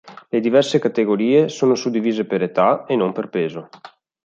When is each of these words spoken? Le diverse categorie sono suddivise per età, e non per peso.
Le 0.29 0.39
diverse 0.39 0.79
categorie 0.79 1.47
sono 1.47 1.75
suddivise 1.75 2.25
per 2.25 2.41
età, 2.41 2.85
e 2.87 2.95
non 2.95 3.11
per 3.11 3.29
peso. 3.29 3.69